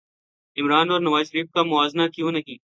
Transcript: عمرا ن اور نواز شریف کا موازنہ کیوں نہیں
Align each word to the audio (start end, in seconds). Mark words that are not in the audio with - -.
عمرا 0.57 0.79
ن 0.83 0.91
اور 0.91 1.01
نواز 1.01 1.25
شریف 1.27 1.47
کا 1.51 1.63
موازنہ 1.63 2.07
کیوں 2.07 2.31
نہیں 2.31 2.57